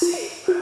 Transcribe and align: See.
See. 0.00 0.59